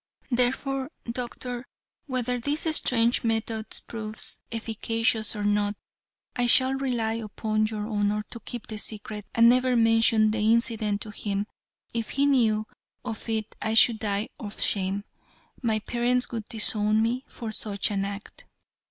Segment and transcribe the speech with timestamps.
[0.31, 1.63] Therefore, Doctor,
[2.07, 5.75] whether this strange method proves efficacious or not,
[6.35, 11.01] I shall rely upon your honor to keep the secret, and never mention the incident
[11.01, 11.45] to him.
[11.93, 12.65] If he knew
[13.05, 15.03] of it I should die of shame.
[15.61, 18.45] My parents would disown me for such an act."